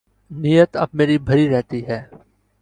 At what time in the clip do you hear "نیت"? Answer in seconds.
0.31-0.71